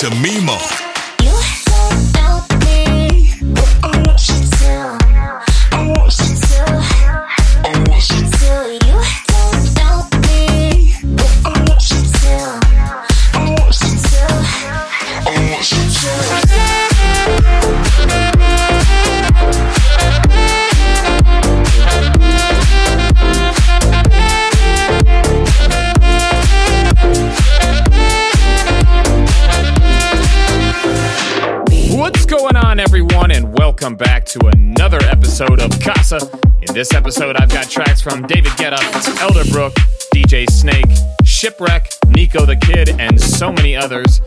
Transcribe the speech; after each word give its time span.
to 0.00 0.08
Mimo. 0.12 0.69
Welcome 33.80 33.96
back 33.96 34.26
to 34.26 34.46
another 34.48 34.98
episode 35.04 35.58
of 35.58 35.70
Casa. 35.80 36.18
In 36.60 36.74
this 36.74 36.92
episode, 36.92 37.36
I've 37.36 37.48
got 37.48 37.70
tracks 37.70 38.02
from 38.02 38.26
David 38.26 38.52
Guetta, 38.52 38.76
Elderbrook, 38.76 39.72
DJ 40.14 40.46
Snake, 40.50 40.84
Shipwreck, 41.24 41.88
Niko 42.04 42.46
The 42.46 42.56
Kid, 42.56 43.00
and 43.00 43.18
so 43.18 43.50
many 43.50 43.74
others. 43.74 44.20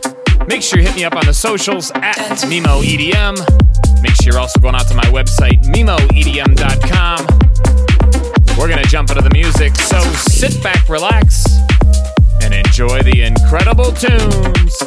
Make 0.48 0.60
sure 0.60 0.80
you 0.80 0.86
hit 0.86 0.96
me 0.96 1.04
up 1.04 1.14
on 1.14 1.24
the 1.26 1.32
socials 1.32 1.92
at 1.92 2.16
Mimo 2.48 2.82
EDM. 2.82 4.02
Make 4.02 4.14
sure 4.20 4.32
you're 4.32 4.40
also 4.40 4.58
going 4.58 4.74
out 4.74 4.88
to 4.88 4.94
my 4.96 5.04
website, 5.04 5.62
MimoEDM.com. 5.66 7.26
We're 8.58 8.76
to 8.76 8.88
jump 8.88 9.10
into 9.10 9.22
the 9.22 9.30
music, 9.32 9.76
so 9.76 10.00
sit 10.14 10.60
back, 10.64 10.88
relax, 10.88 11.44
and 12.42 12.52
enjoy 12.52 13.02
the 13.02 13.22
incredible 13.22 13.92
tunes 13.92 14.84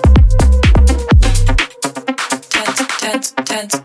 dance, 3.08 3.32
dance, 3.32 3.32
dance, 3.32 3.80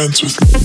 dance 0.00 0.22
with 0.22 0.54
me. 0.54 0.59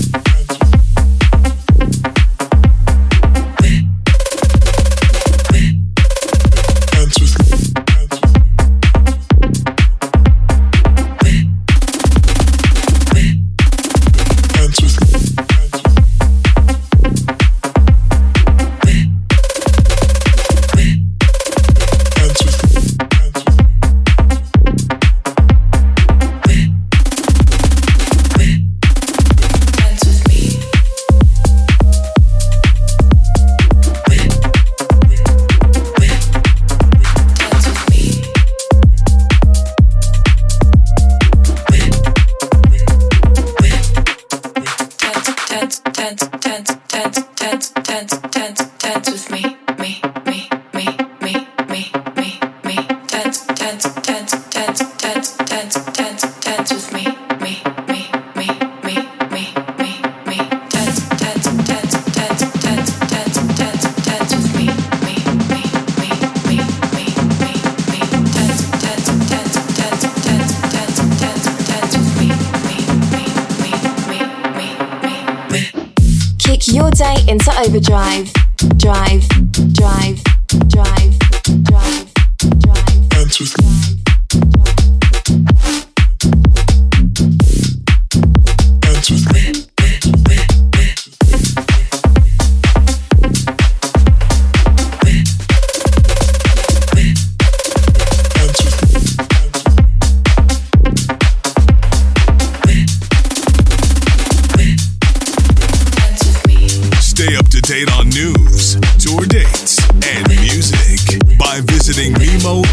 Date 107.66 107.90
on 107.92 108.08
news, 108.10 108.76
tour 108.98 109.24
dates, 109.26 109.78
and 110.06 110.28
music 110.28 111.00
by 111.38 111.60
visiting 111.62 112.12
MimoEDM.com. 112.14 112.66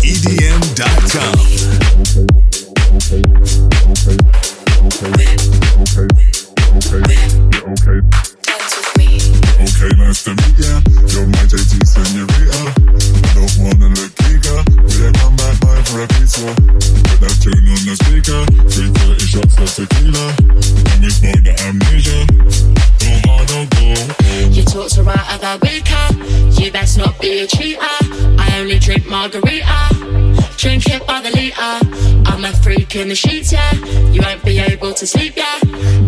in 33.04 33.10
the 33.10 33.16
sheets, 33.16 33.52
yeah. 33.52 33.74
You 34.14 34.22
won't 34.22 34.46
be 34.46 34.60
able 34.60 34.94
to 34.94 35.06
sleep, 35.06 35.36
yeah. 35.36 35.60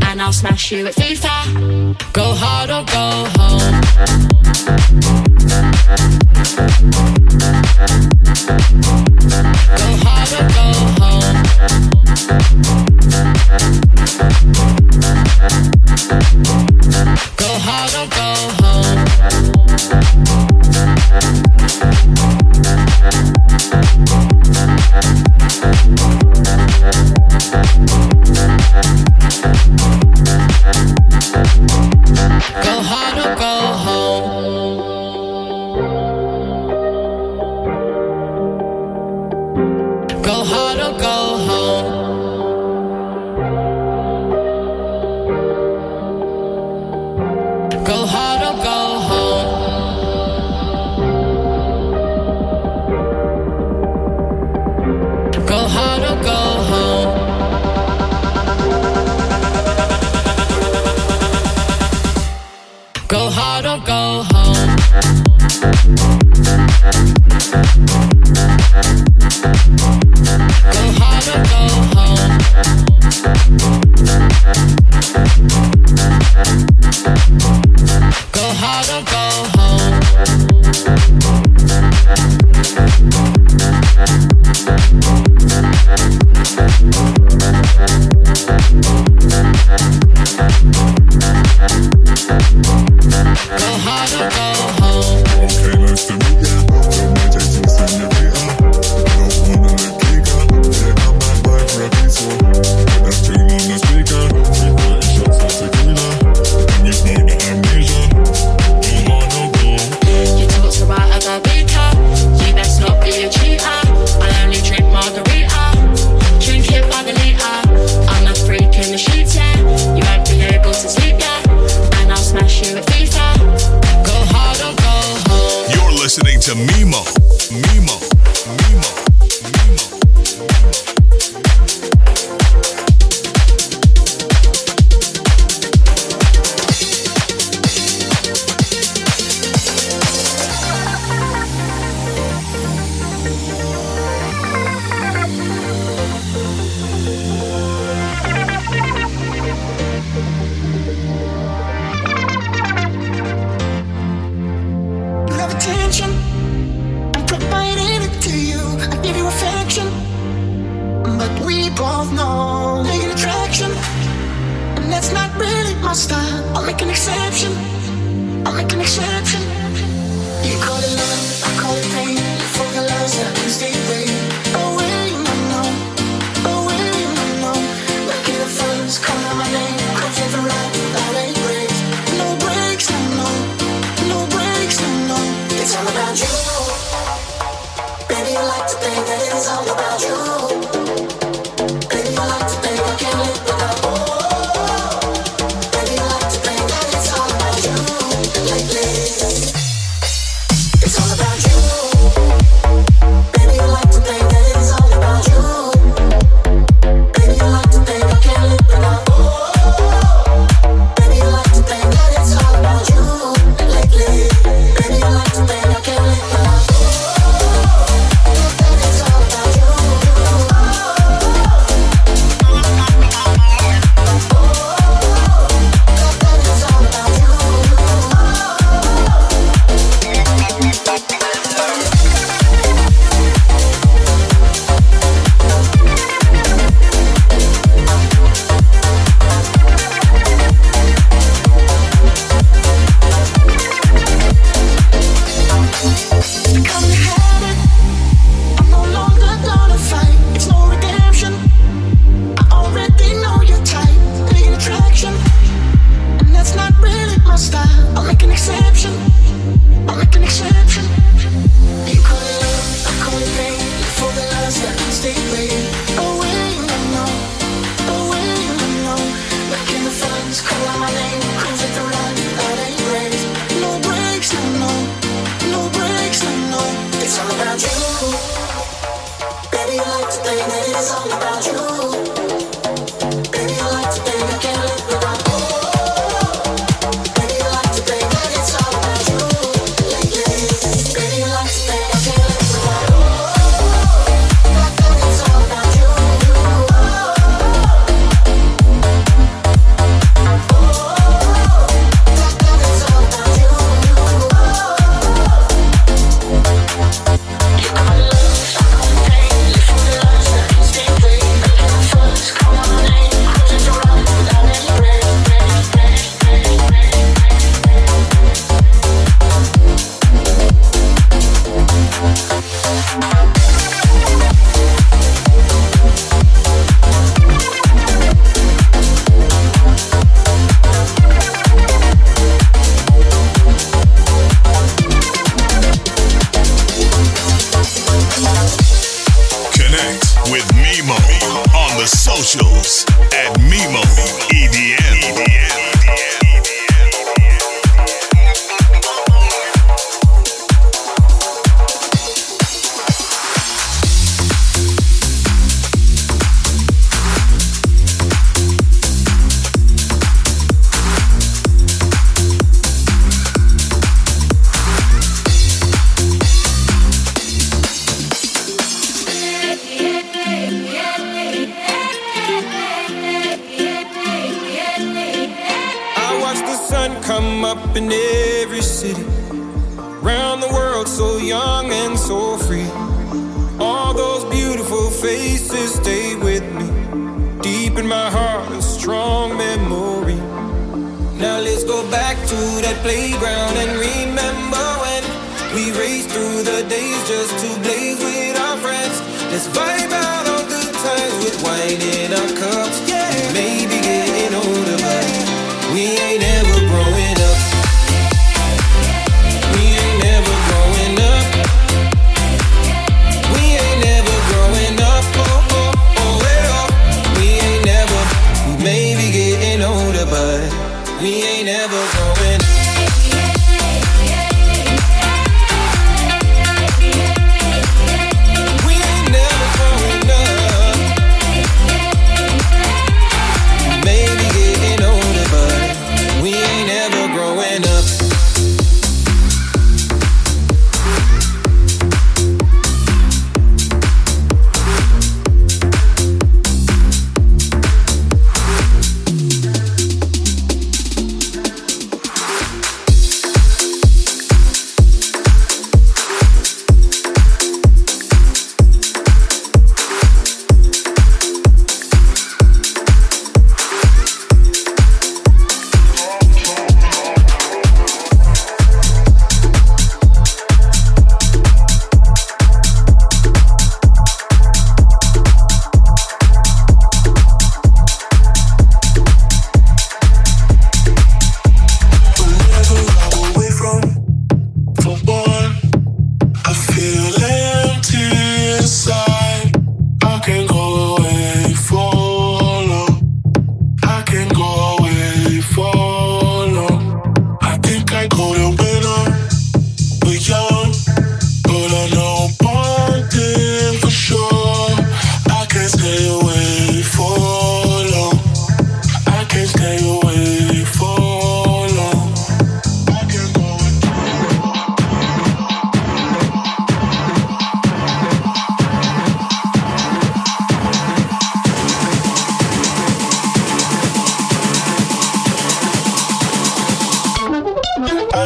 And 0.09 0.21
I'll 0.21 0.31
smash 0.31 0.71
you 0.71 0.87
at 0.87 0.95
FIFA. 0.95 2.13
Go 2.13 2.33
hard 2.33 2.69
or 2.69 2.85
go 2.85 3.25
home. 3.35 3.81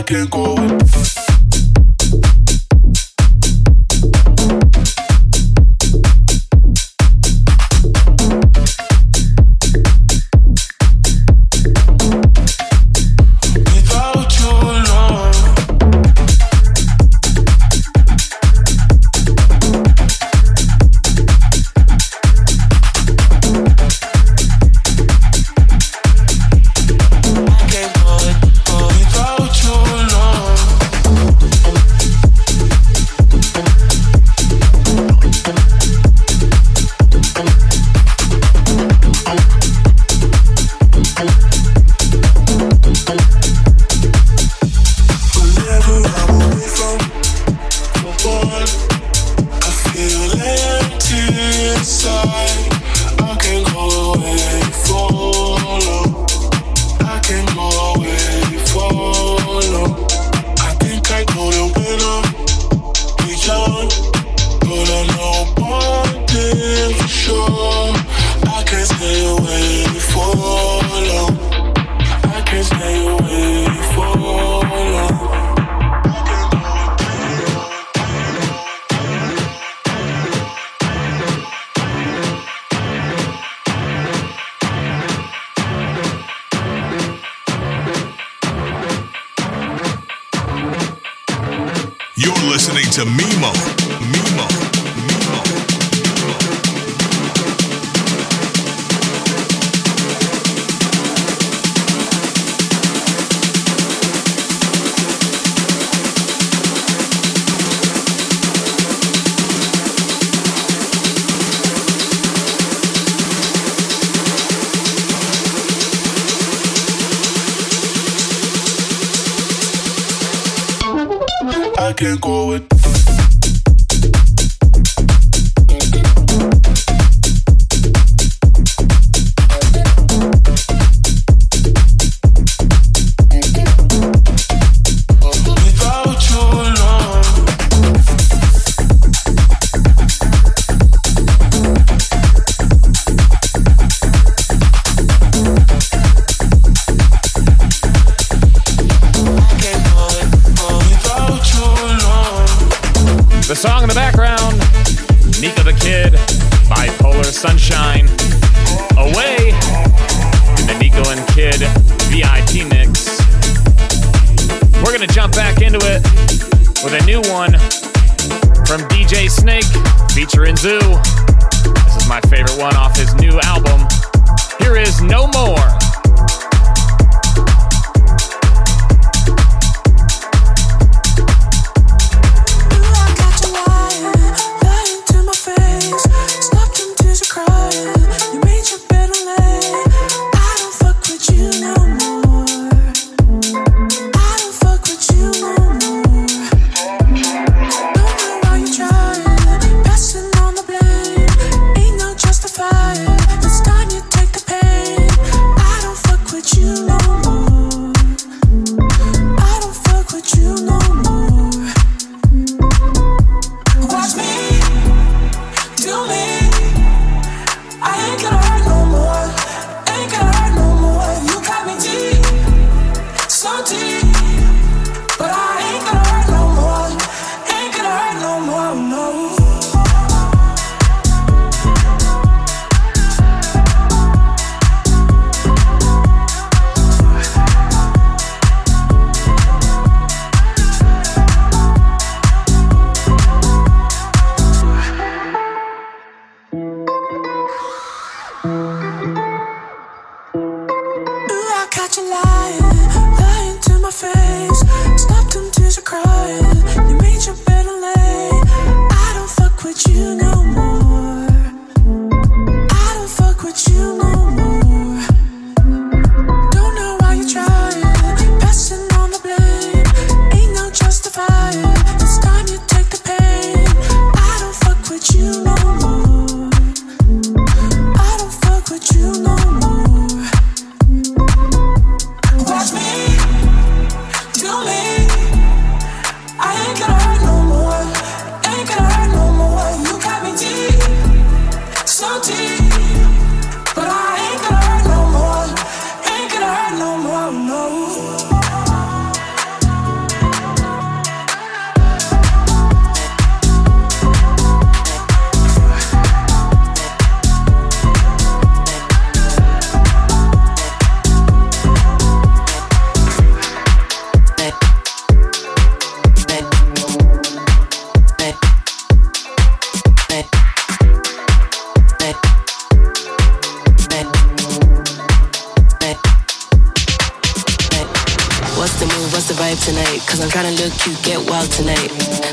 can't 0.09 0.31
go 0.31 0.55
away. 0.55 1.18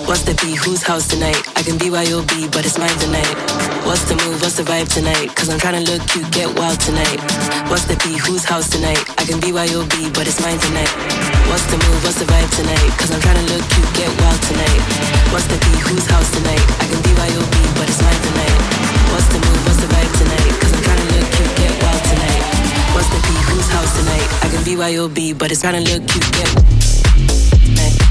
What's 0.07 0.23
the 0.23 0.39
be, 0.39 0.55
whose 0.55 0.83
house 0.83 1.09
tonight? 1.11 1.43
I 1.59 1.63
can 1.67 1.79
be 1.79 1.91
YOB, 1.91 2.51
but 2.55 2.63
it's 2.63 2.79
mine 2.79 2.95
tonight. 3.03 3.35
What's 3.83 4.07
the 4.07 4.15
move, 4.23 4.39
what's 4.39 4.55
the 4.55 4.63
vibe 4.63 4.87
tonight? 4.87 5.35
Cause 5.35 5.51
I'm 5.51 5.59
trying 5.59 5.83
to 5.83 5.85
look 5.91 6.03
cute, 6.07 6.31
get 6.31 6.47
wild 6.55 6.79
tonight. 6.79 7.19
What's 7.67 7.87
the 7.91 7.99
be, 8.07 8.15
whose 8.15 8.45
house 8.47 8.71
tonight? 8.71 9.03
I 9.19 9.27
can 9.27 9.43
be 9.43 9.51
YOB, 9.51 10.15
but 10.15 10.27
it's 10.27 10.39
mine 10.43 10.59
tonight. 10.59 10.91
What's 11.51 11.67
the 11.71 11.79
move, 11.79 12.01
what's 12.07 12.19
the 12.23 12.27
vibe 12.27 12.51
tonight? 12.55 12.91
Cause 12.99 13.11
I'm 13.11 13.23
trying 13.23 13.43
to 13.43 13.47
look 13.51 13.65
cute, 13.67 13.91
get 13.99 14.11
wild 14.23 14.41
tonight. 14.47 14.83
What's 15.35 15.47
the 15.51 15.59
be, 15.59 15.73
whose 15.83 16.07
house 16.07 16.31
tonight? 16.35 16.65
I 16.83 16.87
can 16.87 17.01
be 17.03 17.13
YOB, 17.15 17.55
but 17.79 17.87
it's 17.91 18.03
mine 18.03 18.23
tonight. 18.23 18.59
What's 19.11 19.29
the 19.35 19.39
move, 19.43 19.63
what's 19.67 19.81
the 19.83 19.91
vibe 19.91 20.13
tonight? 20.23 20.53
Cause 20.63 20.71
I'm 20.71 20.83
trying 20.87 21.03
to 21.03 21.09
look 21.19 21.27
cute, 21.35 21.53
get 21.59 21.73
wild 21.83 22.03
tonight. 22.07 22.43
What's 22.95 23.11
the 23.11 23.19
be, 23.27 23.35
whose 23.51 23.69
house 23.75 23.93
tonight? 23.99 24.27
I 24.43 24.47
can 24.55 24.63
be 24.63 24.75
YOB, 24.79 25.19
but 25.35 25.51
it's 25.51 25.63
trying 25.67 25.83
to 25.83 25.85
look 25.91 26.07
cute, 26.07 26.31
get 26.31 26.51
What's 27.77 28.06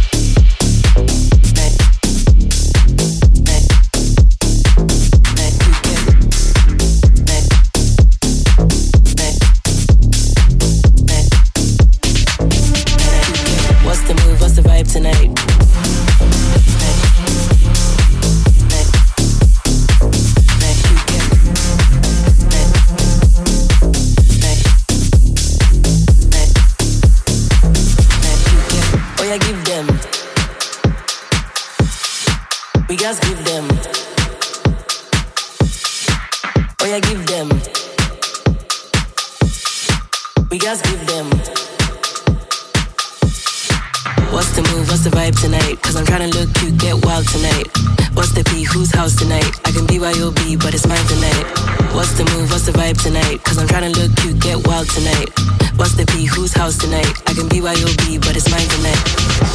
Be 57.65 58.21
but 58.21 58.37
it's 58.37 58.45
mine 58.53 58.69
tonight. 58.77 59.01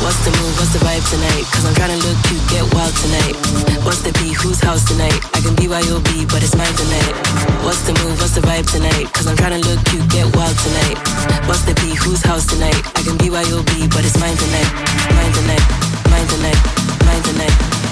What's 0.02 0.18
the 0.26 0.34
move? 0.42 0.58
What's 0.58 0.74
the 0.74 0.82
vibe 0.82 1.06
tonight? 1.14 1.46
Cause 1.54 1.62
I'm 1.62 1.78
trying 1.78 1.94
to 1.94 2.00
look 2.02 2.18
cute, 2.26 2.42
get 2.50 2.66
wild 2.74 2.90
tonight. 2.98 3.38
What's 3.86 4.02
the 4.02 4.10
P? 4.10 4.34
Whose 4.34 4.58
house 4.58 4.82
tonight? 4.82 5.14
I 5.30 5.38
can 5.38 5.54
be 5.54 5.70
YOB, 5.70 6.26
but 6.26 6.42
it's 6.42 6.58
mine 6.58 6.74
tonight. 6.74 7.14
What's 7.62 7.86
the 7.86 7.94
move? 8.02 8.18
What's 8.18 8.34
the 8.34 8.42
vibe 8.42 8.66
tonight? 8.66 9.06
Cause 9.14 9.30
I'm 9.30 9.36
trying 9.38 9.54
to 9.54 9.62
look 9.62 9.78
cute, 9.86 10.02
get 10.10 10.26
wild 10.34 10.58
tonight. 10.58 10.98
What's 11.46 11.62
the 11.62 11.74
P? 11.78 11.94
Whose 12.02 12.20
house 12.26 12.50
tonight? 12.50 12.82
I 12.98 13.06
can 13.06 13.14
be 13.14 13.30
YOB, 13.30 13.70
but 13.94 14.02
it's 14.02 14.18
mine 14.18 14.34
tonight. 14.34 14.70
Mine 15.14 15.30
tonight. 15.30 15.62
Mine 16.10 16.26
tonight. 16.26 16.58
Mine 17.06 17.22
tonight. 17.22 17.54
Mine 17.54 17.54
tonight. 17.54 17.89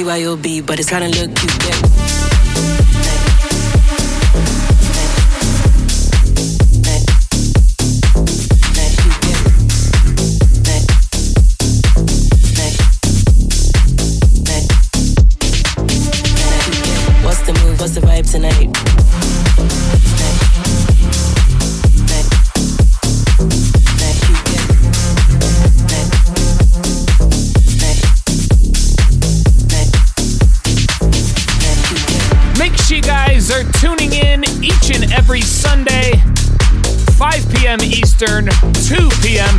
BYOB, 0.00 0.64
but 0.66 0.80
it's 0.80 0.88
to 1.12 1.20
look 1.20 1.36
cute. 1.36 1.58
Get 1.60 2.29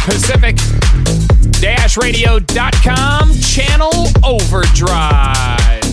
Pacific. 0.06 0.56
DashRadio.com, 1.62 3.34
channel 3.36 4.08
overdrive. 4.24 5.86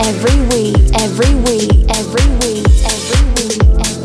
Every 0.00 0.36
week, 0.48 0.76
every 1.00 1.34
week, 1.44 1.84
every 1.94 2.26
week, 2.40 2.64
every 2.88 3.24
week, 3.36 3.60
every 3.84 4.00
week, 4.00 4.03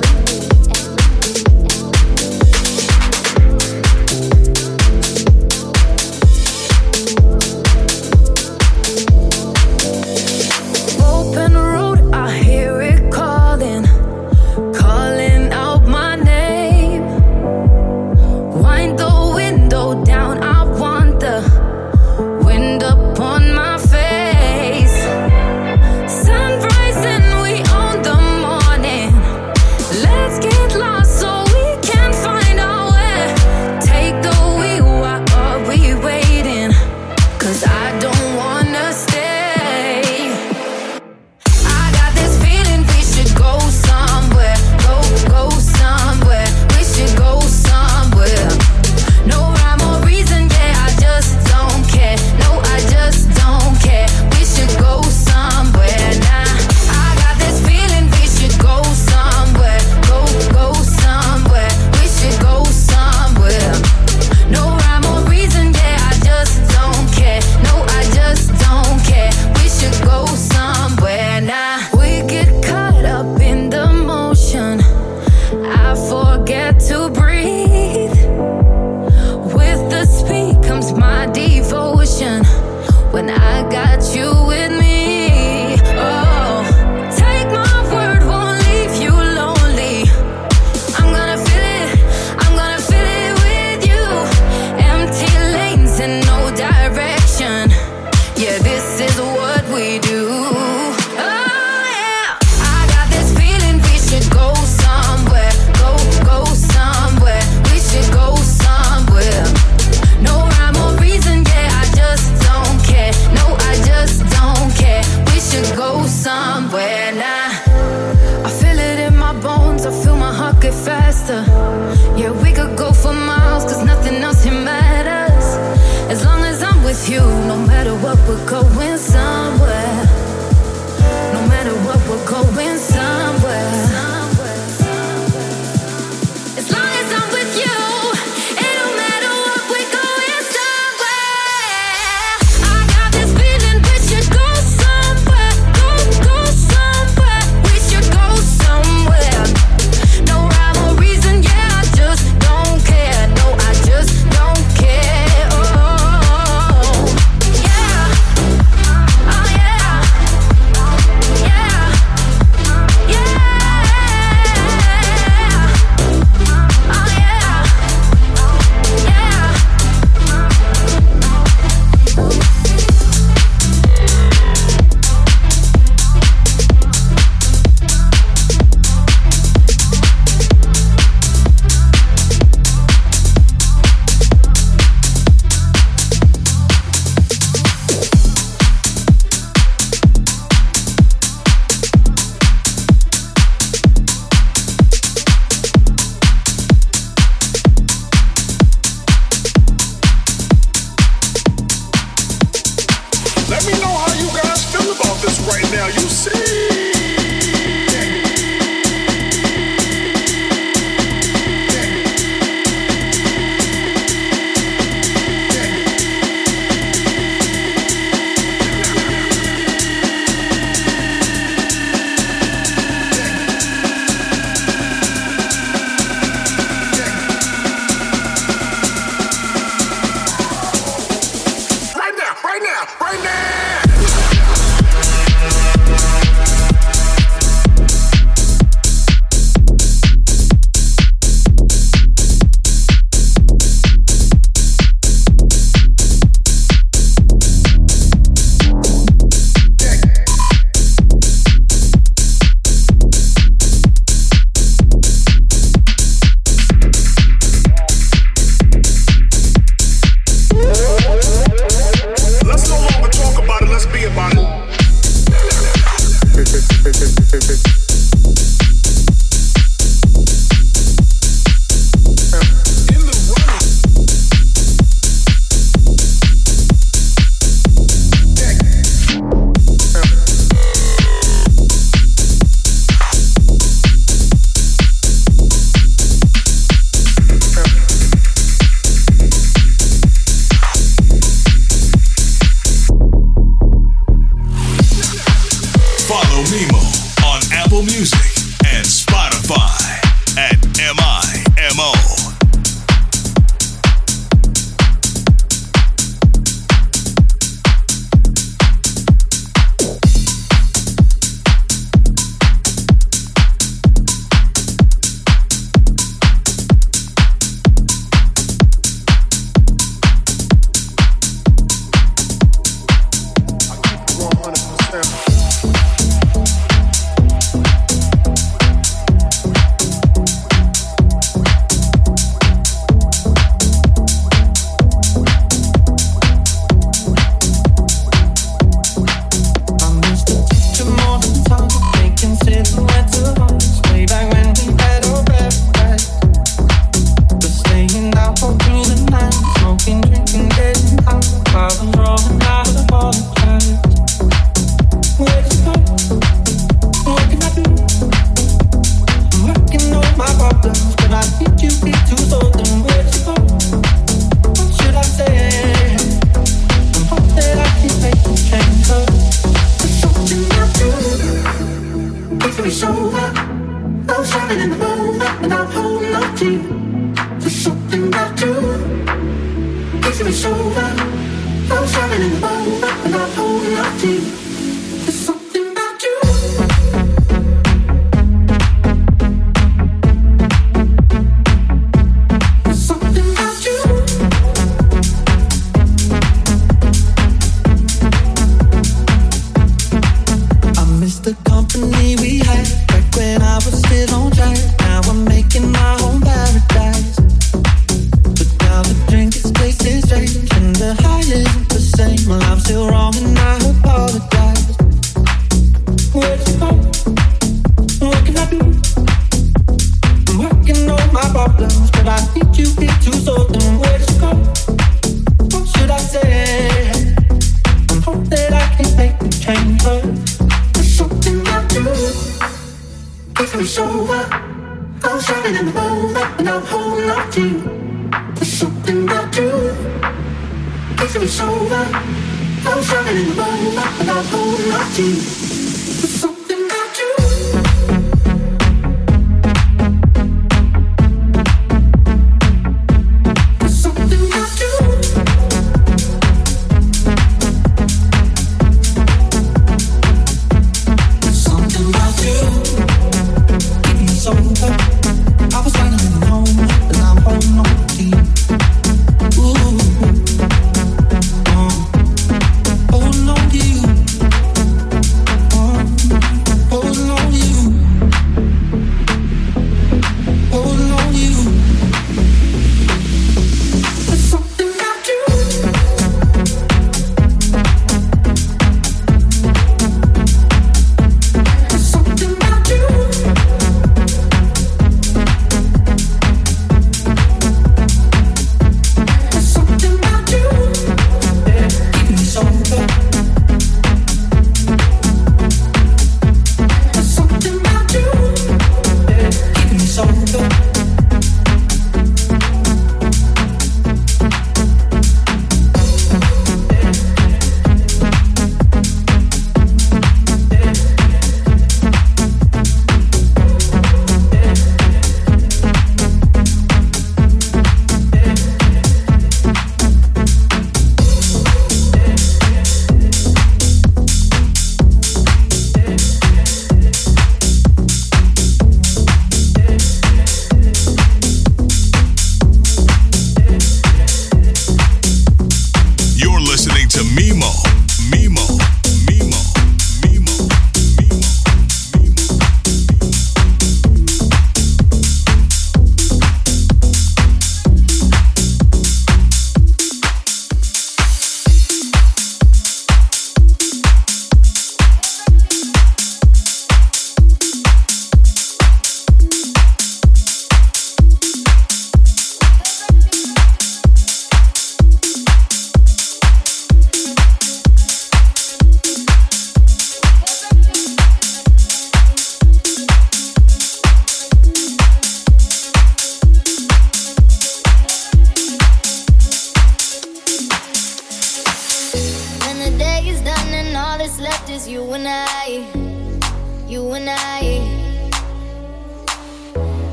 Thank 510.39 510.77
you. 510.77 510.78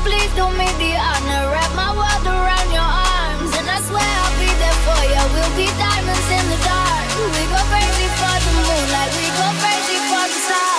please 0.00 0.32
do 0.34 0.46
me 0.58 0.68
the 0.82 0.92
honor? 0.98 1.52
Wrap 1.52 1.72
my 1.74 1.90
world 1.94 2.26
around 2.26 2.68
your 2.72 2.84
arms, 2.84 3.52
and 3.56 3.66
I 3.68 3.78
swear 3.88 4.02
I'll 4.02 4.36
be 4.36 4.50
there 4.60 4.78
for 4.84 5.00
you. 5.08 5.22
We'll 5.32 5.54
be 5.56 5.66
diamonds 5.78 6.28
in 6.36 6.44
the 6.52 6.58
dark. 6.64 7.06
We 7.36 7.42
go 7.48 7.60
crazy 7.72 8.08
for 8.20 8.36
the 8.44 8.52
moonlight, 8.66 9.12
we 9.16 9.26
go 9.40 9.48
crazy 9.62 9.98
for 10.10 10.24
the 10.26 10.38
stars. 10.44 10.75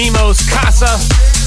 Mimo's 0.00 0.40
Casa. 0.48 0.96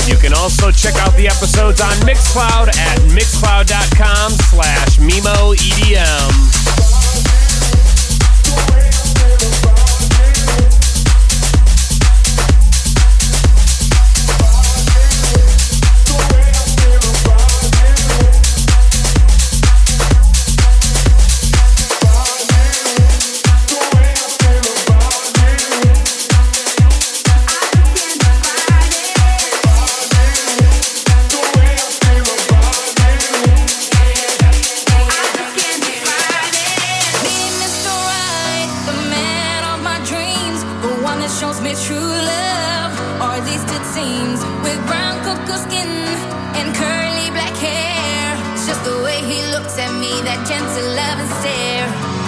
You 0.08 0.16
can 0.16 0.32
also 0.36 0.70
check 0.70 0.94
out 0.98 1.16
the 1.18 1.26
episodes 1.26 1.82
on 1.82 1.92
Mixcloud 2.06 2.68
at 2.78 3.00
mixcloud.com 3.10 4.32
slash 4.32 5.00
Mimo 5.00 5.56
EDM. 5.56 6.63
love, 42.08 42.94
or 43.22 43.32
at 43.40 43.46
least 43.46 43.68
it 43.68 43.86
with 44.64 44.80
brown 44.88 45.22
cocoa 45.24 45.58
skin 45.58 45.92
and 46.58 46.68
curly 46.76 47.30
black 47.32 47.56
hair. 47.58 48.36
It's 48.54 48.66
just 48.68 48.84
the 48.84 49.02
way 49.04 49.20
he 49.22 49.40
looks 49.52 49.78
at 49.78 49.92
me, 50.00 50.12
that 50.28 50.46
gentle 50.48 50.88
loving 50.96 51.32
stare. 51.40 52.23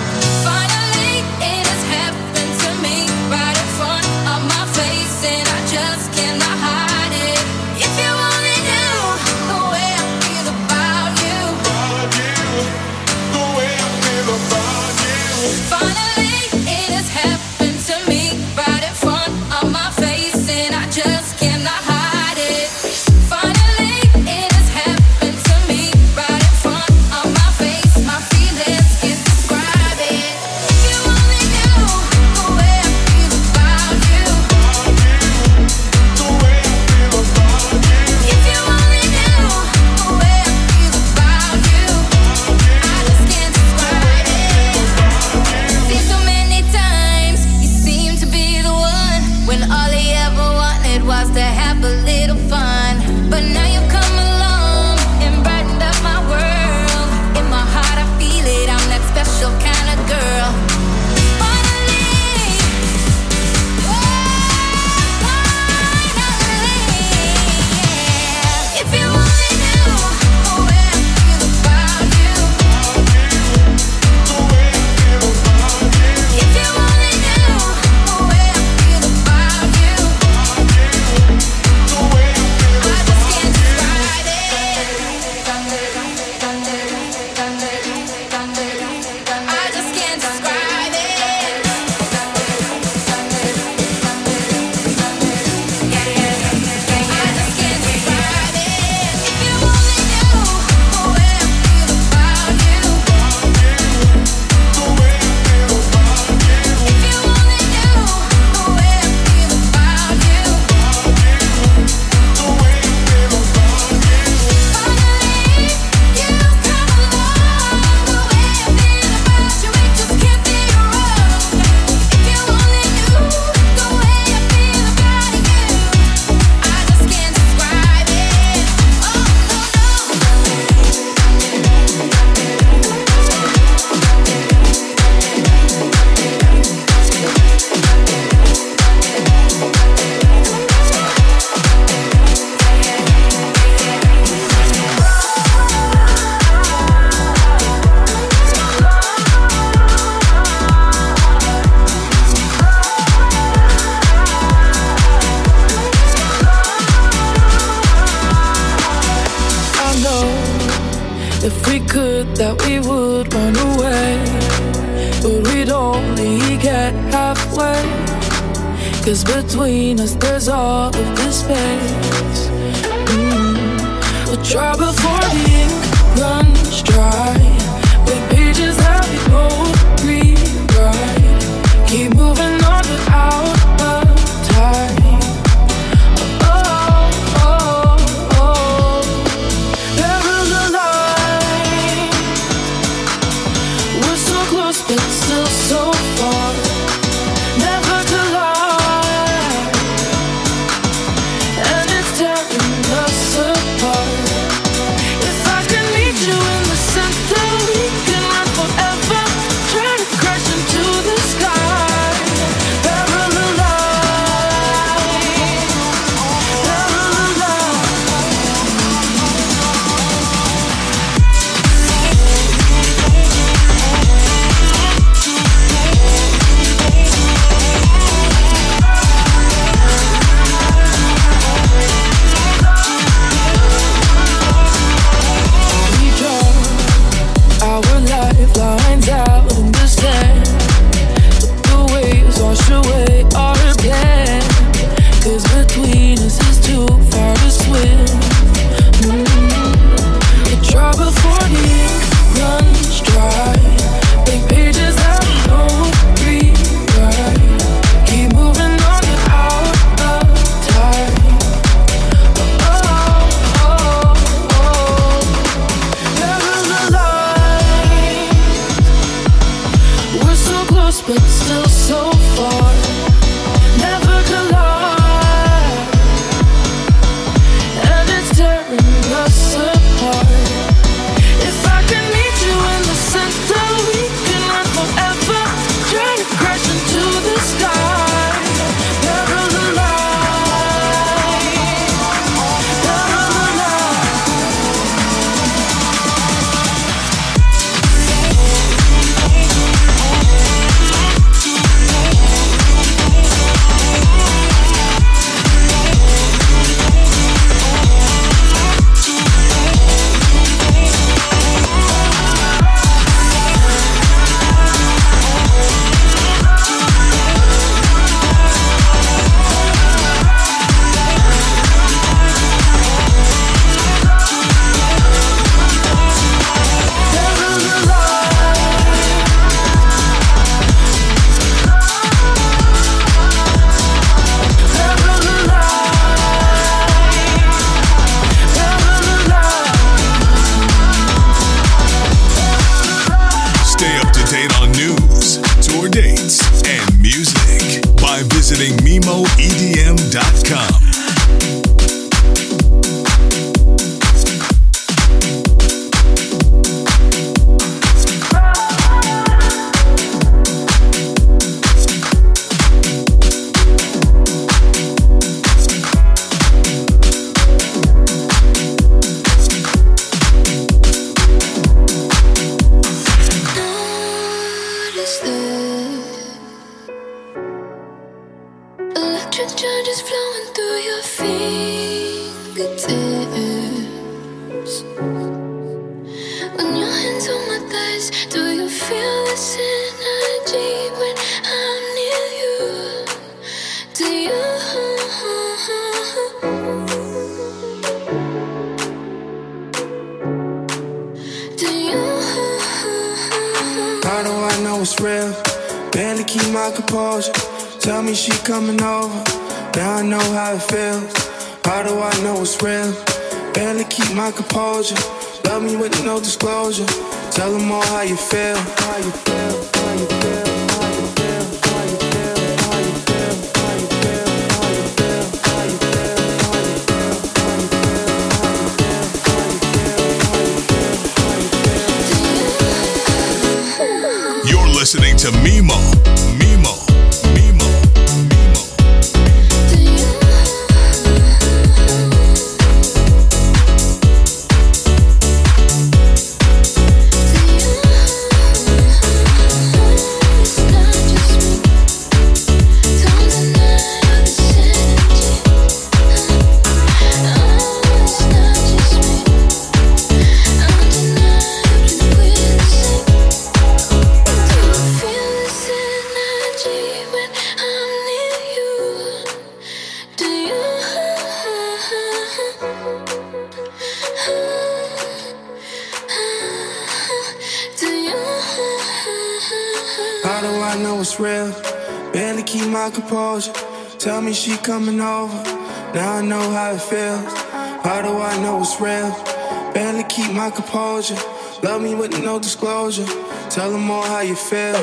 keep 490.15 490.31
my 490.31 490.49
composure. 490.49 491.17
Love 491.61 491.81
me 491.81 491.93
with 491.93 492.23
no 492.23 492.39
disclosure. 492.39 493.05
Tell 493.49 493.69
them 493.69 493.91
all 493.91 494.03
how 494.03 494.21
you 494.21 494.35
feel. 494.35 494.75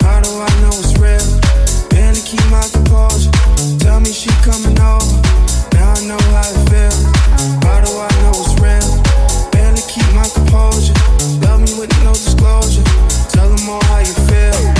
How 0.00 0.20
do 0.20 0.30
I 0.30 0.50
know 0.62 0.70
it's 0.78 0.94
real? 0.96 1.26
Barely 1.90 2.20
keep 2.20 2.44
my 2.50 2.62
composure. 2.70 3.32
Tell 3.80 3.98
me 3.98 4.12
she 4.12 4.30
coming 4.46 4.78
over. 4.78 5.16
Now 5.74 5.90
I 5.90 6.00
know 6.06 6.22
how 6.30 6.46
it 6.54 6.70
feels. 6.70 7.02
How 7.66 7.80
do 7.82 7.90
I 7.98 8.10
know 8.22 8.34
it's 8.38 8.54
real? 8.62 8.90
Barely 9.50 9.82
keep 9.90 10.06
my 10.14 10.28
composure. 10.28 10.94
Love 11.42 11.62
me 11.66 11.74
with 11.74 11.90
no 12.04 12.12
disclosure. 12.12 12.84
Tell 13.28 13.48
them 13.48 13.68
all 13.68 13.82
how 13.84 13.98
you 13.98 14.14
feel. 14.30 14.79